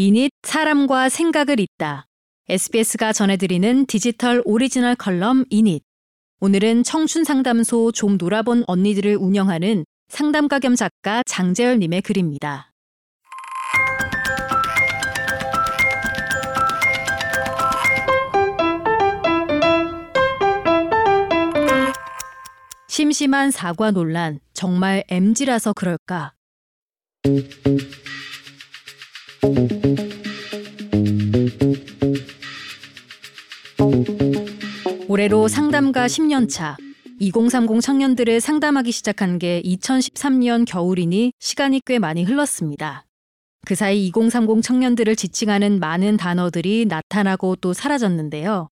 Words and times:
인잇 0.00 0.30
사람과 0.44 1.08
생각을 1.08 1.58
잇다. 1.58 2.06
SBS가 2.48 3.12
전해드리는 3.12 3.86
디지털 3.86 4.42
오리지널 4.44 4.94
컬럼 4.94 5.44
인잇. 5.50 5.82
오늘은 6.38 6.84
청춘 6.84 7.24
상담소 7.24 7.90
좀 7.90 8.16
놀아본 8.16 8.62
언니들을 8.68 9.16
운영하는 9.16 9.84
상담가 10.06 10.60
겸 10.60 10.76
작가 10.76 11.24
장재열님의 11.26 12.02
글입니다. 12.02 12.72
심심한 22.86 23.50
사과 23.50 23.90
논란, 23.90 24.38
정말 24.52 25.02
MZ라서 25.08 25.72
그럴까? 25.72 26.34
올해로 35.08 35.48
상담가 35.48 36.06
10년 36.06 36.48
차, 36.48 36.76
2030 37.18 37.80
청년들을 37.80 38.40
상담하기 38.40 38.92
시작한 38.92 39.38
게 39.38 39.62
2013년 39.64 40.64
겨울이니 40.66 41.32
시간이 41.40 41.80
꽤 41.86 41.98
많이 41.98 42.24
흘렀습니다. 42.24 43.04
그 43.66 43.74
사이 43.74 44.06
2030 44.06 44.62
청년들을 44.62 45.16
지칭하는 45.16 45.80
많은 45.80 46.16
단어들이 46.16 46.86
나타나고 46.86 47.56
또 47.56 47.72
사라졌는데요. 47.72 48.68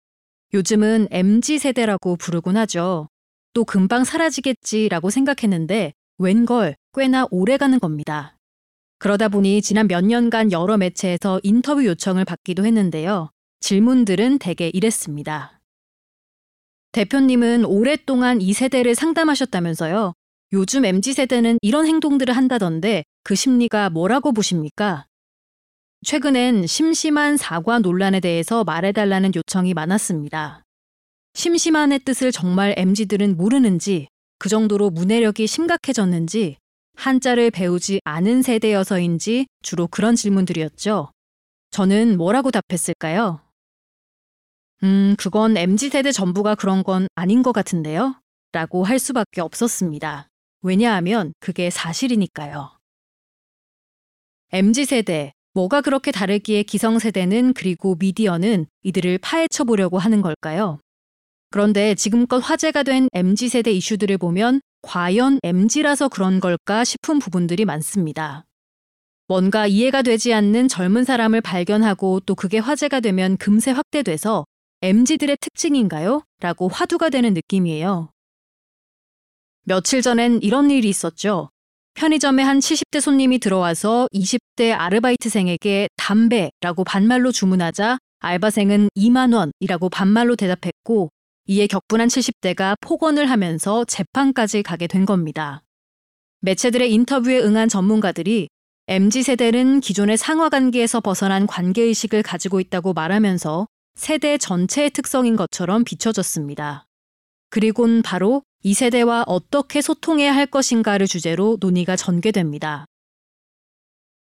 요즘은 0.53 1.07
MG 1.11 1.59
세대라고 1.59 2.15
부르곤 2.17 2.57
하죠. 2.57 3.07
또 3.53 3.63
금방 3.63 4.03
사라지겠지라고 4.03 5.09
생각했는데 5.09 5.93
웬걸 6.17 6.75
꽤나 6.93 7.27
오래 7.31 7.57
가는 7.57 7.79
겁니다. 7.79 8.32
그러다 9.03 9.27
보니 9.27 9.61
지난 9.61 9.89
몇 9.89 10.05
년간 10.05 10.53
여러 10.53 10.77
매체에서 10.77 11.41
인터뷰 11.43 11.85
요청을 11.85 12.23
받기도 12.23 12.65
했는데요. 12.65 13.31
질문들은 13.59 14.39
대개 14.39 14.71
이랬습니다. 14.73 15.59
대표님은 16.93 17.65
오랫동안 17.65 18.39
이 18.39 18.53
세대를 18.53 18.95
상담하셨다면서요. 18.95 20.13
요즘 20.53 20.85
MZ세대는 20.85 21.57
이런 21.61 21.85
행동들을 21.85 22.33
한다던데 22.33 23.03
그 23.25 23.35
심리가 23.35 23.89
뭐라고 23.89 24.31
보십니까? 24.31 25.05
최근엔 26.05 26.65
심심한 26.65 27.35
사과 27.35 27.79
논란에 27.79 28.21
대해서 28.21 28.63
말해달라는 28.63 29.33
요청이 29.35 29.73
많았습니다. 29.73 30.63
심심한의 31.33 31.99
뜻을 32.05 32.31
정말 32.31 32.73
MZ들은 32.77 33.35
모르는지 33.35 34.07
그 34.39 34.47
정도로 34.47 34.91
문해력이 34.91 35.45
심각해졌는지 35.45 36.55
한자를 36.95 37.51
배우지 37.51 37.99
않은 38.03 38.41
세대여서인지 38.41 39.47
주로 39.61 39.87
그런 39.87 40.15
질문들이었죠. 40.15 41.11
저는 41.71 42.17
뭐라고 42.17 42.51
답했을까요? 42.51 43.41
음, 44.83 45.15
그건 45.17 45.57
MZ세대 45.57 46.11
전부가 46.11 46.55
그런 46.55 46.83
건 46.83 47.07
아닌 47.15 47.41
것 47.41 47.51
같은데요? 47.51 48.15
라고 48.51 48.83
할 48.83 48.99
수밖에 48.99 49.41
없었습니다. 49.41 50.27
왜냐하면 50.61 51.33
그게 51.39 51.69
사실이니까요. 51.69 52.77
MZ세대, 54.51 55.33
뭐가 55.53 55.81
그렇게 55.81 56.11
다르기에 56.11 56.63
기성세대는 56.63 57.53
그리고 57.53 57.95
미디어는 57.95 58.67
이들을 58.83 59.17
파헤쳐 59.19 59.63
보려고 59.63 59.97
하는 59.97 60.21
걸까요? 60.21 60.79
그런데 61.49 61.95
지금껏 61.95 62.39
화제가 62.39 62.83
된 62.83 63.07
MZ세대 63.13 63.71
이슈들을 63.71 64.17
보면 64.17 64.61
과연 64.83 65.39
MZ라서 65.43 66.09
그런 66.09 66.39
걸까 66.39 66.83
싶은 66.83 67.17
부분들이 67.17 67.65
많습니다. 67.65 68.45
뭔가 69.27 69.65
이해가 69.65 70.01
되지 70.01 70.33
않는 70.33 70.67
젊은 70.67 71.05
사람을 71.05 71.41
발견하고 71.41 72.19
또 72.21 72.35
그게 72.35 72.59
화제가 72.59 72.99
되면 72.99 73.37
금세 73.37 73.71
확대돼서 73.71 74.45
MZ들의 74.81 75.37
특징인가요? 75.39 76.23
라고 76.41 76.67
화두가 76.67 77.09
되는 77.09 77.33
느낌이에요. 77.33 78.11
며칠 79.63 80.01
전엔 80.01 80.41
이런 80.43 80.69
일이 80.69 80.89
있었죠. 80.89 81.49
편의점에 81.93 82.43
한 82.43 82.59
70대 82.59 82.99
손님이 82.99 83.39
들어와서 83.39 84.09
20대 84.13 84.77
아르바이트생에게 84.77 85.87
담배라고 85.95 86.83
반말로 86.83 87.31
주문하자 87.31 87.97
알바생은 88.19 88.89
2만원이라고 88.97 89.89
반말로 89.89 90.35
대답했고 90.35 91.09
이에 91.45 91.67
격분한 91.67 92.07
70대가 92.07 92.75
폭언을 92.79 93.29
하면서 93.29 93.83
재판까지 93.83 94.63
가게 94.63 94.87
된 94.87 95.05
겁니다. 95.05 95.61
매체들의 96.39 96.91
인터뷰에 96.93 97.39
응한 97.39 97.67
전문가들이 97.67 98.47
MZ세대는 98.87 99.81
기존의 99.81 100.17
상하 100.17 100.49
관계에서 100.49 101.01
벗어난 101.01 101.47
관계의식을 101.47 102.23
가지고 102.23 102.59
있다고 102.59 102.93
말하면서 102.93 103.67
세대 103.95 104.37
전체의 104.37 104.89
특성인 104.91 105.35
것처럼 105.35 105.83
비춰졌습니다. 105.83 106.85
그리곤 107.49 108.01
바로 108.01 108.43
이 108.63 108.73
세대와 108.73 109.25
어떻게 109.27 109.81
소통해야 109.81 110.33
할 110.33 110.45
것인가를 110.45 111.07
주제로 111.07 111.57
논의가 111.59 111.95
전개됩니다. 111.95 112.85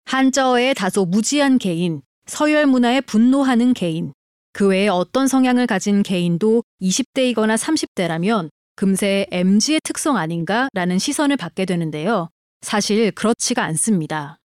한자어의 0.05 0.73
다소 0.73 1.05
무지한 1.05 1.57
개인, 1.57 2.01
서열 2.25 2.65
문화에 2.65 3.01
분노하는 3.01 3.73
개인, 3.73 4.13
그 4.53 4.67
외에 4.67 4.88
어떤 4.88 5.28
성향을 5.28 5.67
가진 5.67 6.03
개인도 6.03 6.63
20대이거나 6.81 7.57
30대라면 7.57 8.50
금세 8.75 9.28
MG의 9.31 9.81
특성 9.84 10.17
아닌가라는 10.17 11.00
시선을 11.00 11.38
받게 11.38 11.66
되는데요. 11.66 12.29
사실 12.62 13.12
그렇지가 13.12 13.63
않습니다. 13.63 14.38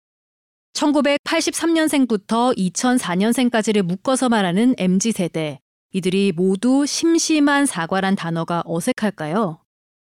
1983년생부터 0.73 2.55
2004년생까지를 2.57 3.81
묶어서 3.81 4.29
말하는 4.29 4.75
MZ세대. 4.77 5.59
이들이 5.93 6.33
모두 6.35 6.85
심심한 6.85 7.65
사과란 7.65 8.15
단어가 8.15 8.61
어색할까요? 8.65 9.61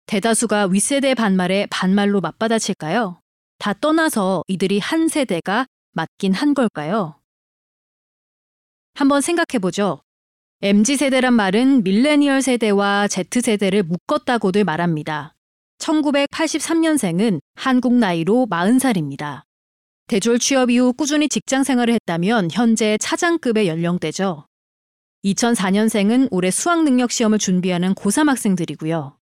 대다수가 0.07 0.67
윗세대 0.67 1.15
반말에 1.15 1.67
반말로 1.69 2.21
맞받아칠까요? 2.21 3.19
다 3.57 3.73
떠나서 3.73 4.43
이들이 4.47 4.79
한 4.79 5.07
세대가 5.09 5.65
맞긴 5.91 6.33
한 6.33 6.53
걸까요? 6.53 7.19
한번 8.95 9.19
생각해보죠. 9.19 10.01
MZ세대란 10.61 11.33
말은 11.33 11.83
밀레니얼 11.83 12.41
세대와 12.41 13.09
Z세대를 13.09 13.83
묶었다고들 13.83 14.63
말합니다. 14.63 15.35
1983년생은 15.79 17.41
한국 17.55 17.93
나이로 17.93 18.47
40살입니다. 18.49 19.43
대졸 20.07 20.39
취업 20.39 20.71
이후 20.71 20.93
꾸준히 20.93 21.27
직장 21.27 21.63
생활을 21.63 21.93
했다면 21.93 22.49
현재 22.51 22.97
차장급의 23.01 23.67
연령대죠. 23.67 24.47
2004년생은 25.25 26.29
올해 26.31 26.49
수학 26.49 26.83
능력 26.83 27.11
시험을 27.11 27.37
준비하는 27.37 27.95
고3 27.95 28.27
학생들이고요. 28.27 29.17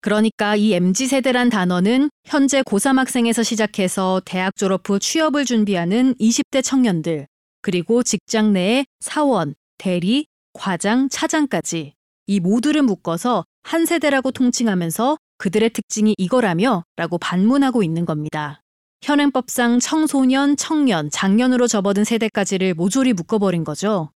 그러니까 0.00 0.56
이 0.56 0.72
MZ세대란 0.74 1.50
단어는 1.50 2.10
현재 2.24 2.62
고3 2.62 2.96
학생에서 2.96 3.44
시작해서 3.44 4.20
대학 4.24 4.56
졸업 4.56 4.88
후 4.88 4.98
취업을 4.98 5.44
준비하는 5.44 6.14
20대 6.16 6.64
청년들, 6.64 7.28
그리고 7.62 8.02
직장 8.02 8.52
내의 8.52 8.84
사원, 9.00 9.54
대리, 9.78 10.26
과장, 10.52 11.08
차장까지 11.08 11.94
이 12.26 12.40
모두를 12.40 12.82
묶어서 12.82 13.44
한 13.62 13.86
세대라고 13.86 14.32
통칭하면서 14.32 15.16
그들의 15.38 15.70
특징이 15.70 16.14
이거라며 16.18 16.84
라고 16.96 17.18
반문하고 17.18 17.82
있는 17.82 18.04
겁니다. 18.04 18.60
현행법상 19.02 19.80
청소년, 19.80 20.56
청년, 20.56 21.10
장년으로 21.10 21.66
접어든 21.66 22.04
세대까지를 22.04 22.74
모조리 22.74 23.12
묶어버린 23.14 23.64
거죠. 23.64 24.10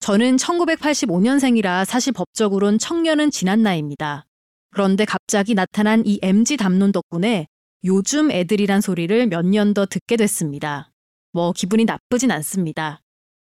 저는 0.00 0.36
1985년생이라 0.36 1.84
사실 1.84 2.12
법적으론 2.12 2.78
청년은 2.78 3.30
지난 3.30 3.62
나이입니다. 3.62 4.26
그런데 4.70 5.04
갑자기 5.04 5.54
나타난 5.54 6.02
이 6.06 6.18
MG 6.22 6.56
담론 6.58 6.92
덕분에 6.92 7.46
요즘 7.84 8.30
애들이란 8.30 8.80
소리를 8.80 9.26
몇 9.28 9.44
년 9.46 9.74
더 9.74 9.86
듣게 9.86 10.16
됐습니다. 10.16 10.90
뭐 11.36 11.52
기분이 11.52 11.84
나쁘진 11.84 12.30
않습니다. 12.30 13.02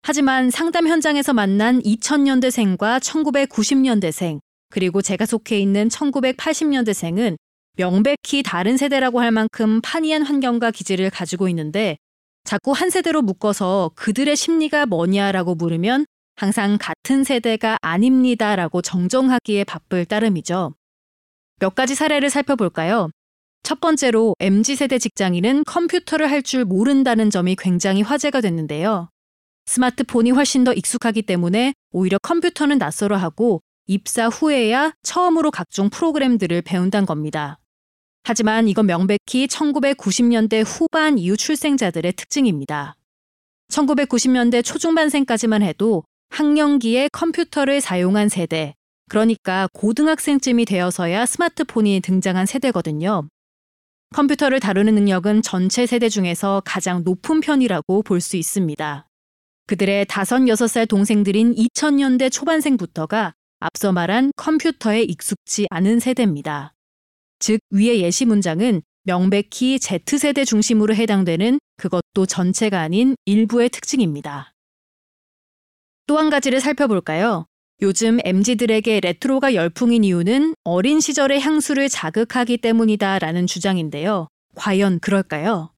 하지만 0.03 0.51
상담 0.51 0.89
현장에서 0.89 1.33
만난 1.33 1.81
2000년대생과 1.83 2.99
1990년대생, 2.99 4.41
그리고 4.71 5.01
제가 5.03 5.25
속해 5.25 5.61
있는 5.61 5.87
1980년대생은 5.87 7.37
명백히 7.77 8.43
다른 8.43 8.77
세대라고 8.77 9.21
할 9.21 9.31
만큼 9.31 9.81
판이한 9.83 10.23
환경과 10.23 10.73
기질을 10.73 11.11
가지고 11.11 11.49
있는데 11.49 11.97
자꾸 12.43 12.73
한 12.73 12.91
세대로 12.91 13.23
묶어서 13.23 13.93
그들의 13.95 14.35
심리가 14.35 14.85
뭐냐라고 14.87 15.55
물으면 15.55 16.07
항상 16.35 16.79
같은 16.81 17.23
세대가 17.23 17.77
아닙니다라고 17.83 18.83
정정하기에 18.83 19.63
바쁠 19.63 20.07
따름이죠. 20.07 20.75
몇 21.61 21.75
가지 21.77 21.95
사례를 21.95 22.31
살펴볼까요? 22.31 23.11
첫 23.63 23.81
번째로 23.81 24.35
MZ세대 24.39 24.99
직장인은 24.99 25.65
컴퓨터를 25.65 26.31
할 26.31 26.43
줄 26.43 26.65
모른다는 26.65 27.31
점이 27.31 27.57
굉장히 27.57 28.03
화제가 28.03 28.41
됐는데요. 28.41 29.09
스마트폰이 29.67 30.31
훨씬 30.31 30.63
더 30.63 30.73
익숙하기 30.73 31.23
때문에 31.23 31.75
오히려 31.91 32.19
컴퓨터는 32.23 32.79
낯설어 32.79 33.17
하고 33.17 33.63
입사 33.89 34.29
후에야 34.29 34.93
처음으로 35.03 35.51
각종 35.51 35.91
프로그램들을 35.91 36.63
배운단 36.63 37.05
겁니다. 37.07 37.59
하지만 38.23 38.69
이건 38.69 38.87
명백히 38.87 39.47
1990년대 39.47 40.65
후반 40.67 41.19
이후 41.19 41.37
출생자들의 41.37 42.13
특징입니다. 42.13 42.97
1990년대 43.73 44.65
초중반생까지만 44.65 45.63
해도 45.63 46.05
학령기에 46.31 47.09
컴퓨터를 47.13 47.81
사용한 47.81 48.29
세대, 48.29 48.75
그러니까 49.09 49.69
고등학생쯤이 49.73 50.65
되어서야 50.65 51.27
스마트폰이 51.27 52.01
등장한 52.01 52.47
세대거든요. 52.47 53.29
컴퓨터를 54.15 54.61
다루는 54.61 54.95
능력은 54.95 55.43
전체 55.43 55.87
세대 55.87 56.09
중에서 56.09 56.63
가장 56.65 57.03
높은 57.05 57.41
편이라고 57.41 58.03
볼 58.03 58.21
수 58.21 58.37
있습니다. 58.37 59.09
그들의 59.67 60.07
다섯 60.07 60.47
여섯 60.49 60.69
살 60.69 60.87
동생들인 60.87 61.55
2000년대 61.55 62.31
초반생부터가 62.31 63.35
앞서 63.59 63.93
말한 63.93 64.31
컴퓨터에 64.37 65.03
익숙지 65.03 65.67
않은 65.71 65.99
세대입니다. 65.99 66.75
즉, 67.41 67.59
위의 67.71 68.01
예시 68.01 68.25
문장은 68.27 68.83
명백히 69.03 69.79
Z세대 69.79 70.45
중심으로 70.45 70.95
해당되는 70.95 71.59
그것도 71.77 72.27
전체가 72.27 72.81
아닌 72.81 73.17
일부의 73.25 73.69
특징입니다. 73.71 74.53
또 76.07 76.19
한 76.19 76.31
가지를 76.31 76.61
살펴볼까요? 76.61 77.47
요즘 77.83 78.19
MZ들에게 78.25 79.01
레트로가 79.01 79.55
열풍인 79.55 80.03
이유는 80.03 80.55
어린 80.65 80.99
시절의 80.99 81.41
향수를 81.41 81.91
자극하기 81.91 82.57
때문이다 82.59 83.19
라는 83.19 83.47
주장인데요. 83.47 84.29
과연 84.55 84.99
그럴까요? 85.01 85.75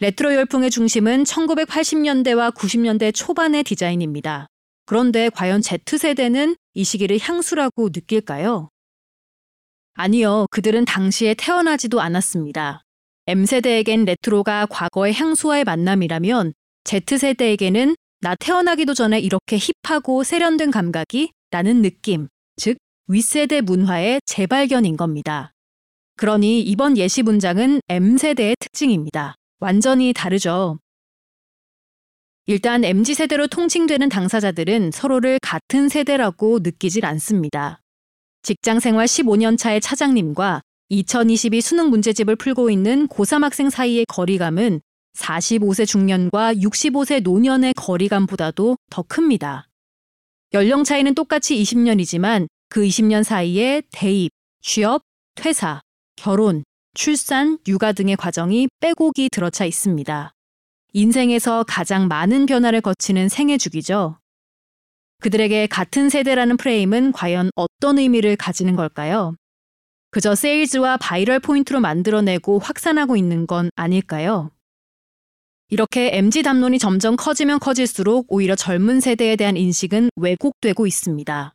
레트로 0.00 0.34
열풍의 0.34 0.70
중심은 0.70 1.22
1980년대와 1.22 2.52
90년대 2.56 3.14
초반의 3.14 3.62
디자인입니다. 3.62 4.48
그런데 4.84 5.28
과연 5.28 5.62
Z세대는 5.62 6.56
이 6.74 6.82
시기를 6.82 7.20
향수라고 7.20 7.90
느낄까요? 7.94 8.68
아니요, 9.94 10.46
그들은 10.50 10.84
당시에 10.86 11.34
태어나지도 11.34 12.00
않았습니다. 12.00 12.82
M세대에겐 13.26 14.06
레트로가 14.06 14.66
과거의 14.66 15.14
향수와의 15.14 15.62
만남이라면 15.62 16.52
Z세대에게는 16.82 17.94
나 18.22 18.36
태어나기도 18.36 18.94
전에 18.94 19.18
이렇게 19.18 19.58
힙하고 19.58 20.22
세련된 20.22 20.70
감각이 20.70 21.32
라는 21.50 21.82
느낌, 21.82 22.28
즉 22.56 22.78
윗세대 23.08 23.62
문화의 23.62 24.20
재발견인 24.26 24.96
겁니다. 24.96 25.52
그러니 26.16 26.60
이번 26.60 26.96
예시 26.96 27.24
문장은 27.24 27.80
M세대의 27.88 28.54
특징입니다. 28.60 29.34
완전히 29.58 30.12
다르죠. 30.12 30.78
일단 32.46 32.84
MZ세대로 32.84 33.48
통칭되는 33.48 34.08
당사자들은 34.08 34.92
서로를 34.92 35.40
같은 35.42 35.88
세대라고 35.88 36.60
느끼질 36.62 37.04
않습니다. 37.04 37.80
직장 38.42 38.78
생활 38.78 39.06
15년 39.06 39.58
차의 39.58 39.80
차장님과 39.80 40.62
2022 40.90 41.60
수능 41.60 41.90
문제집을 41.90 42.36
풀고 42.36 42.70
있는 42.70 43.08
고3 43.08 43.42
학생 43.42 43.68
사이의 43.68 44.06
거리감은 44.06 44.80
45세 45.16 45.86
중년과 45.86 46.54
65세 46.54 47.22
노년의 47.22 47.74
거리감보다도 47.74 48.76
더 48.90 49.02
큽니다. 49.02 49.68
연령 50.52 50.84
차이는 50.84 51.14
똑같이 51.14 51.56
20년이지만 51.62 52.46
그 52.68 52.82
20년 52.82 53.22
사이에 53.22 53.82
대입, 53.90 54.30
취업, 54.62 55.02
퇴사, 55.34 55.80
결혼, 56.16 56.64
출산, 56.94 57.58
육아 57.66 57.92
등의 57.92 58.16
과정이 58.16 58.68
빼곡이 58.80 59.30
들어차 59.30 59.64
있습니다. 59.64 60.32
인생에서 60.92 61.64
가장 61.66 62.06
많은 62.08 62.46
변화를 62.46 62.80
거치는 62.82 63.28
생애 63.28 63.56
주기죠. 63.56 64.18
그들에게 65.20 65.68
같은 65.68 66.10
세대라는 66.10 66.56
프레임은 66.56 67.12
과연 67.12 67.50
어떤 67.54 67.98
의미를 67.98 68.36
가지는 68.36 68.76
걸까요? 68.76 69.34
그저 70.10 70.34
세일즈와 70.34 70.98
바이럴 70.98 71.40
포인트로 71.40 71.80
만들어내고 71.80 72.58
확산하고 72.58 73.16
있는 73.16 73.46
건 73.46 73.70
아닐까요? 73.76 74.50
이렇게 75.72 76.10
MZ 76.18 76.42
담론이 76.42 76.78
점점 76.78 77.16
커지면 77.16 77.58
커질수록 77.58 78.26
오히려 78.28 78.54
젊은 78.54 79.00
세대에 79.00 79.36
대한 79.36 79.56
인식은 79.56 80.10
왜곡되고 80.16 80.86
있습니다. 80.86 81.54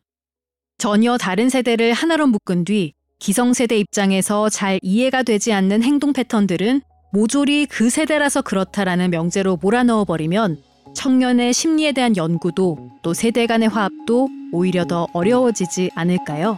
전혀 0.80 1.18
다른 1.20 1.50
세대를 1.50 1.94
하나로 1.94 2.26
묶은 2.26 2.66
뒤 2.66 2.96
기성세대 3.20 3.78
입장에서 3.78 4.50
잘 4.50 4.80
이해가 4.82 5.22
되지 5.22 5.54
않는 5.54 5.84
행동 5.84 6.14
패턴들은 6.14 6.82
모조리 7.14 7.68
그 7.68 7.92
세대라서 7.92 8.42
그렇다라는 8.42 9.12
명제로 9.12 9.60
몰아넣어버리면 9.62 10.64
청년의 10.96 11.54
심리에 11.54 11.92
대한 11.92 12.18
연구도 12.18 12.90
또 13.04 13.14
세대 13.14 13.46
간의 13.46 13.70
화합도 13.70 14.30
오히려 14.52 14.86
더 14.86 15.08
어려워지지 15.14 15.92
않을까요? 15.94 16.58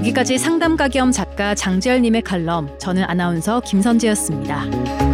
여기까지 0.00 0.38
상담가 0.38 0.88
겸 0.88 1.12
작가 1.12 1.54
장재열님의 1.54 2.22
칼럼, 2.22 2.70
저는 2.78 3.04
아나운서 3.04 3.60
김선재였습니다. 3.60 5.09